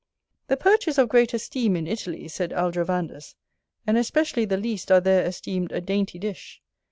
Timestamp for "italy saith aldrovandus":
1.85-3.35